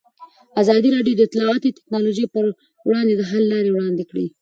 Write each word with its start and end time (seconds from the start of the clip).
ازادي 0.61 0.89
راډیو 0.95 1.17
د 1.17 1.21
اطلاعاتی 1.27 1.69
تکنالوژي 1.77 2.25
پر 2.33 2.45
وړاندې 2.87 3.13
د 3.15 3.21
حل 3.29 3.43
لارې 3.53 3.69
وړاندې 3.71 4.03
کړي. 4.09 4.25